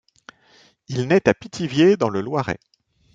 Il 0.87 1.07
naît 1.07 1.29
à 1.29 1.35
Pithiviers, 1.35 1.95
dans 1.95 2.09
le 2.09 2.21
Loiret. 2.21 2.59